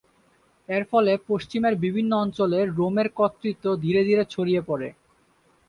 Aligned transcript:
এর 0.69 0.83
ফলে 0.91 1.11
পশ্চিমের 1.27 1.73
বিভিন্ন 1.75 2.11
অঞ্চলেও 2.15 2.63
রোমের 2.77 3.07
কর্তৃত্ব 3.17 3.65
ধীরে 3.83 4.01
ধীরে 4.03 4.23
ছড়িয়ে 4.25 4.61
পড়ে। 4.61 4.89